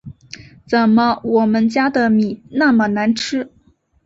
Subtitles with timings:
[0.65, 3.51] 怎么我们家的米那么难吃